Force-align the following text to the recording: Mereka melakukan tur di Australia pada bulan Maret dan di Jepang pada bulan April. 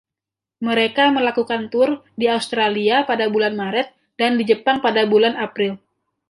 Mereka 0.67 1.05
melakukan 1.17 1.61
tur 1.73 1.89
di 2.19 2.25
Australia 2.37 2.97
pada 3.09 3.25
bulan 3.33 3.53
Maret 3.61 3.87
dan 4.19 4.31
di 4.41 4.49
Jepang 4.49 4.77
pada 4.85 5.01
bulan 5.13 5.33
April. 5.47 5.71